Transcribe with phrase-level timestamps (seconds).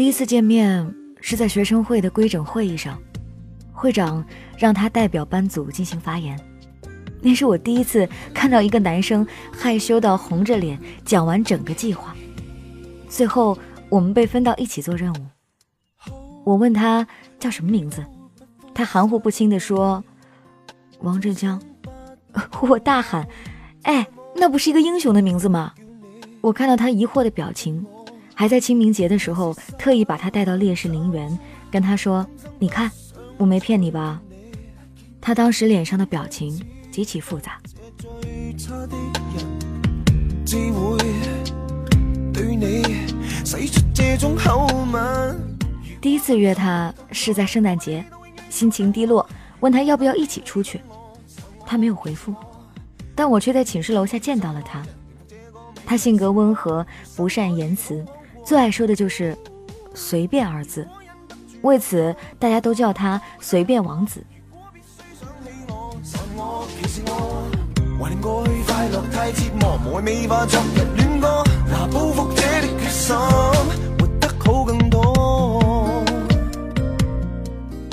[0.00, 2.98] 第一次见面是在学生会的规整会议上，
[3.70, 4.24] 会长
[4.56, 6.40] 让他代表班组进行发言。
[7.20, 12.16] 那是我第一次看到一个男生害羞到红着脸讲完整个计划。
[13.10, 13.58] 最后，
[13.90, 15.18] 我们被分到一起做任务。
[16.44, 17.06] 我问他
[17.38, 18.02] 叫什么名字，
[18.72, 20.02] 他含糊不清地说
[21.00, 21.60] ：“王振江。
[22.66, 23.28] ”我大喊
[23.84, 25.74] ：“哎，那不是一个英雄的名字吗？”
[26.40, 27.84] 我看到他疑惑的表情，
[28.40, 31.38] 还在清明节的时候特意把他带到烈士陵园，
[31.70, 32.26] 跟他说
[32.58, 32.90] ：“你看，
[33.36, 34.18] 我没骗你吧？”
[35.20, 36.58] 他当时脸上的表情
[36.90, 37.60] 极其复杂。
[46.00, 48.02] 第一次约他是在圣诞节，
[48.48, 49.28] 心情低落，
[49.60, 50.80] 问他要不要一起出去。
[51.66, 52.34] 他没有回复，
[53.14, 54.82] 但我却在寝室楼下见到了他。
[55.84, 58.02] 他性格温和，不善言辞，
[58.50, 59.38] 最爱说的就是
[59.94, 60.84] “随便”二字，
[61.62, 64.24] 为此大家都叫他“随便王子”。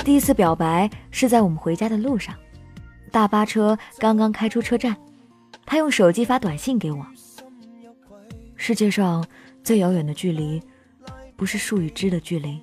[0.04, 2.34] 第一次表白是在我们回家的路上。
[3.12, 4.96] 大巴车刚刚开出车站，
[5.64, 7.06] 他用手机发短信给我。
[8.56, 9.24] 世界上
[9.62, 10.62] 最遥远的距离，
[11.36, 12.60] 不是树与枝的距离，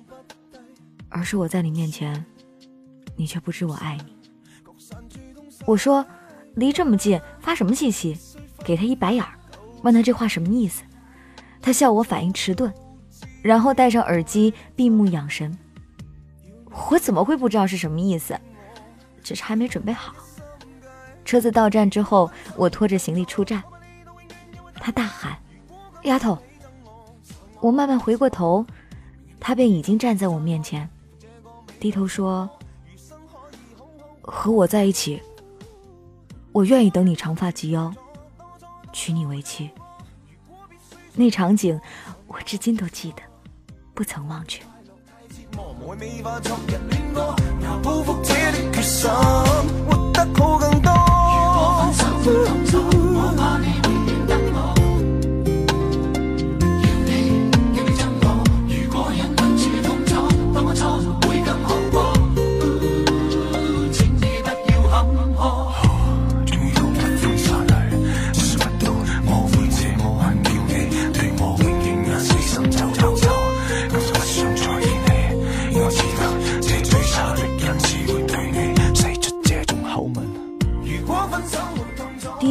[1.08, 2.24] 而是我在你面前，
[3.16, 4.16] 你却不知我爱你。
[5.64, 6.04] 我说，
[6.54, 8.16] 离这么近发什么信息？
[8.64, 9.38] 给他一白眼儿，
[9.82, 10.82] 问他这话什么意思。
[11.62, 12.72] 他笑我反应迟钝，
[13.42, 15.56] 然后戴上耳机闭目养神。
[16.90, 18.38] 我怎么会不知道是什么意思？
[19.22, 20.14] 只是还没准备好。
[21.24, 23.62] 车子到站之后，我拖着行李出站。
[24.74, 25.36] 他大喊
[26.04, 26.38] ：“丫头！”
[27.60, 28.64] 我慢慢回过头，
[29.40, 30.88] 他便已经站在我面前，
[31.80, 32.48] 低头说
[34.22, 35.20] ：“和我在一起，
[36.52, 37.92] 我愿意等你长发及腰，
[38.92, 39.70] 娶你为妻。”
[41.14, 41.80] 那场景，
[42.26, 43.22] 我至今都记得，
[43.94, 44.62] 不曾忘却。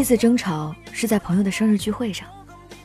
[0.05, 2.27] 次争吵是在朋友的生日聚会上，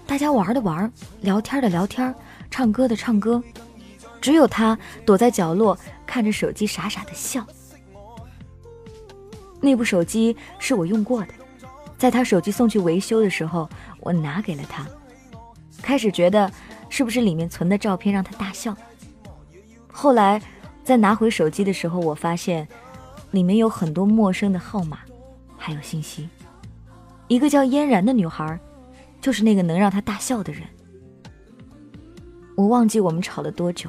[0.06, 2.12] 大家玩的玩，聊天的聊天，
[2.50, 3.42] 唱歌的唱歌，
[4.22, 7.46] 只有他躲在角落看着手机傻傻的笑。
[9.60, 11.34] 那部手机是我用过的，
[11.98, 13.68] 在他手机送去维修的时候，
[14.00, 14.86] 我拿给了他。
[15.82, 16.50] 开始觉得
[16.88, 18.74] 是不是里面存的照片让他大笑，
[19.92, 20.40] 后来
[20.82, 22.66] 在拿回手机的时候，我发现
[23.32, 25.00] 里面有很多陌生的号码，
[25.58, 26.26] 还有信息。
[27.30, 28.58] 一个叫嫣然的女孩，
[29.20, 30.64] 就是那个能让他大笑的人。
[32.56, 33.88] 我忘记我们吵了多久，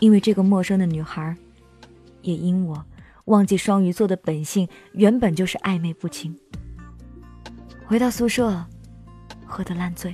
[0.00, 1.36] 因为这个陌生的女孩，
[2.22, 2.84] 也因我
[3.26, 6.36] 忘记双鱼座的本性原本就是暧昧不清。
[7.86, 8.66] 回到宿舍，
[9.46, 10.12] 喝得烂醉，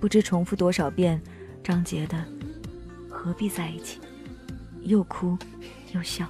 [0.00, 1.22] 不知重复多少遍
[1.62, 2.20] 张杰的
[3.08, 4.00] “何必在一起”，
[4.82, 5.38] 又哭
[5.94, 6.28] 又笑，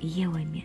[0.00, 0.64] 一夜未眠。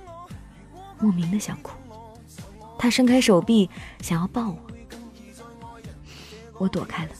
[1.01, 1.73] 莫名的想哭。
[2.77, 3.69] 他伸开手臂
[4.01, 4.57] 想要抱我，
[6.57, 7.11] 我躲开了。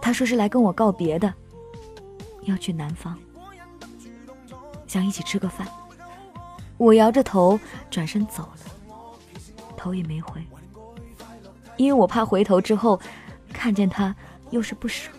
[0.00, 1.32] 他说是来跟我告别的，
[2.44, 3.18] 要去南方，
[4.86, 5.66] 想一起吃个饭。
[6.76, 7.58] 我摇着头
[7.90, 8.58] 转身走了，
[9.76, 10.44] 头也没回，
[11.76, 12.98] 因为我怕回头之后
[13.52, 14.14] 看见他
[14.50, 15.10] 又是不舍。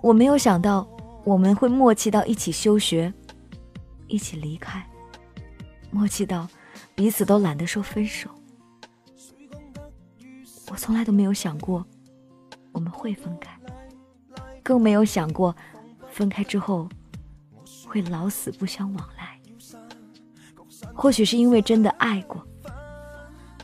[0.00, 0.88] 我没有想到
[1.24, 3.12] 我们会默契到一起休学，
[4.06, 4.88] 一起离开，
[5.90, 6.48] 默契到
[6.94, 8.30] 彼此都懒得说分手。
[10.70, 11.84] 我从来都没有想过
[12.72, 13.58] 我们会分开，
[14.62, 15.54] 更没有想过
[16.10, 16.88] 分开之后
[17.86, 19.40] 会老死不相往来。
[20.94, 22.44] 或许是因为真的爱过，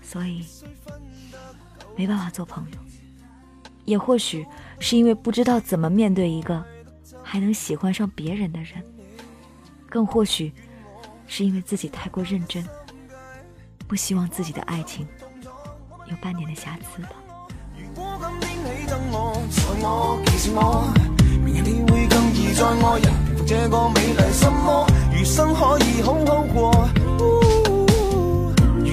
[0.00, 0.44] 所以
[1.96, 2.78] 没办法做朋友；
[3.84, 4.46] 也或许
[4.78, 6.64] 是因为不知道怎么面对一个
[7.22, 8.80] 还能喜欢上别人的人；
[9.90, 10.52] 更或许
[11.26, 12.64] 是因为自己太过认真，
[13.88, 15.06] 不希望自己的爱情
[16.06, 17.10] 有半点的瑕疵吧。
[17.76, 17.84] 如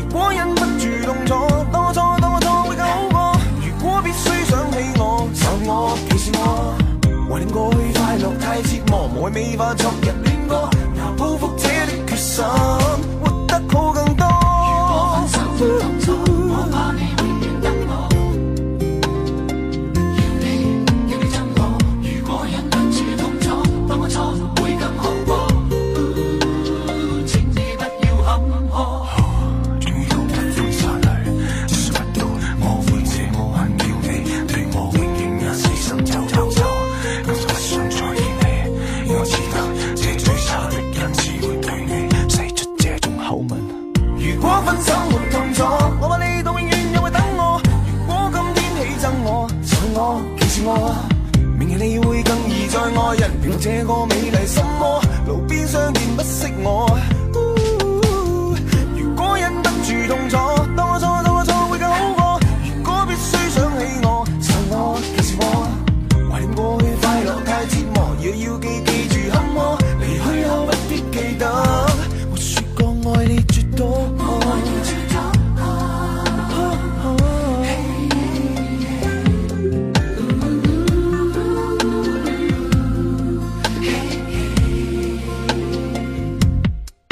[0.09, 1.35] 果忍不住痛楚，
[1.71, 3.39] 多错多错会更好过。
[3.61, 6.75] 如果必须想起我，就我歧视我，
[7.29, 10.11] 怀念过去快乐太折磨，无谓美化昨日，
[12.37, 12.80] 的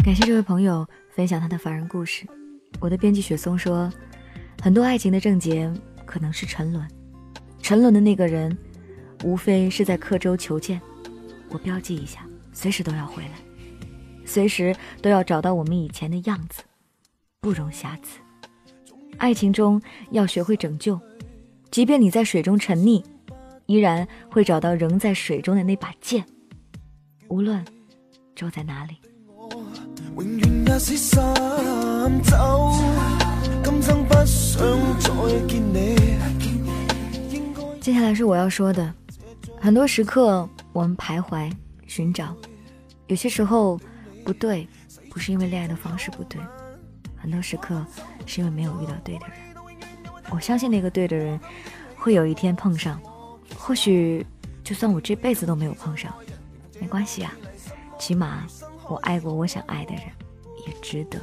[0.09, 2.25] 感谢这位朋友分享他的凡人故事。
[2.79, 3.93] 我的编辑雪松说，
[4.59, 5.71] 很多爱情的症结
[6.03, 6.83] 可能是沉沦，
[7.61, 8.57] 沉沦的那个人，
[9.23, 10.81] 无非是在刻舟求剑。
[11.49, 13.33] 我标记一下，随时都要回来，
[14.25, 16.63] 随时都要找到我们以前的样子，
[17.39, 18.19] 不容瑕疵。
[19.19, 19.79] 爱情中
[20.09, 20.99] 要学会拯救，
[21.69, 23.03] 即便你在水中沉溺，
[23.67, 26.25] 依然会找到仍在水中的那把剑，
[27.27, 27.63] 无论
[28.33, 28.97] 舟在哪里。
[30.19, 31.23] 永远也是散
[32.23, 32.73] 走。
[33.63, 34.61] 今生不想
[34.99, 35.95] 再见你
[37.79, 38.93] 接下来是我要说的，
[39.61, 41.49] 很多时刻我们徘徊
[41.87, 42.35] 寻找，
[43.07, 43.79] 有些时候
[44.25, 44.67] 不对，
[45.09, 46.41] 不是因为恋爱的方式不对，
[47.15, 47.85] 很多时刻
[48.25, 49.37] 是因为没有遇到对的人。
[50.31, 51.39] 我相信那个对的人
[51.95, 52.99] 会有一天碰上，
[53.57, 54.25] 或许
[54.65, 56.13] 就算我这辈子都没有碰上，
[56.77, 57.31] 没关系啊，
[57.97, 58.45] 起码
[58.89, 60.03] 我爱过我想爱的人。
[60.67, 61.19] 也值得。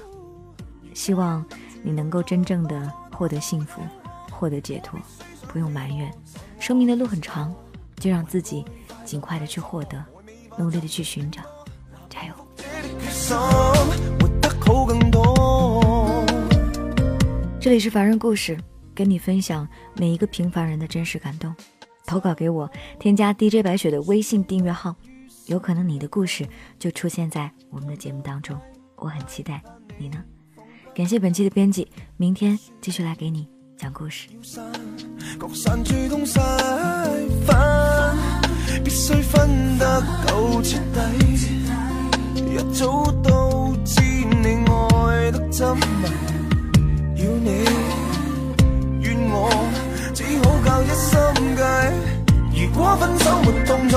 [0.94, 1.44] 希望
[1.82, 3.82] 你能够真正的获得幸福，
[4.30, 4.98] 获得解脱，
[5.48, 6.10] 不用埋怨。
[6.58, 7.54] 生命的路很长，
[7.96, 8.64] 就让自己
[9.04, 10.02] 尽快的去获得，
[10.56, 11.42] 努力的去寻找，
[12.08, 12.34] 加油！
[17.60, 18.58] 这里是凡人故事，
[18.94, 21.54] 跟你分享每一个平凡人的真实感动。
[22.06, 24.94] 投稿给我，添加 DJ 白雪的微信订阅号，
[25.46, 26.46] 有可能你的故事
[26.78, 28.58] 就出现在我们的节目当中。
[28.96, 29.62] 我很期待，
[29.98, 30.22] 你呢？
[30.94, 31.86] 感谢本期的编辑，
[32.16, 34.28] 明天继续来给你讲故事。
[38.84, 41.00] 必须分得够彻底，
[42.34, 45.82] 一早都知你爱得真密，
[47.16, 47.64] 要你
[49.00, 49.50] 怨我，
[50.12, 51.16] 只好靠一心
[51.56, 51.62] 计。
[52.58, 53.96] 如果分手没痛楚，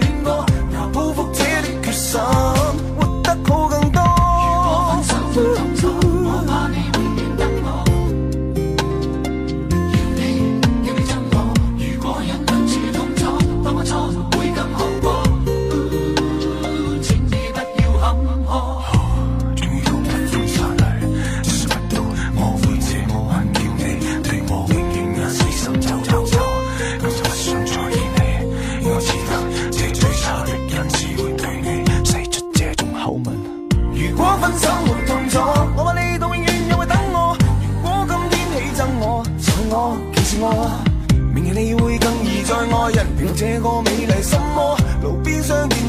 [45.41, 45.80] 相见